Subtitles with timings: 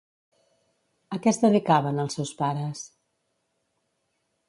[1.17, 2.85] A què es dedicaven els seus pares?